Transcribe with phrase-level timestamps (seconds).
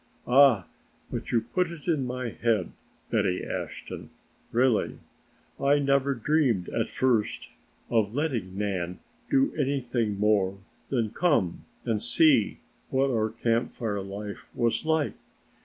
[0.25, 0.65] "Ah,
[1.11, 2.71] but you put it in my head,
[3.11, 4.09] Betty Ashton.
[4.51, 4.97] Really
[5.59, 7.51] I never dreamed at first
[7.91, 8.97] of letting Nan
[9.29, 10.57] do anything more
[10.89, 12.57] than come and see
[12.89, 15.13] what our Camp Fire life was like.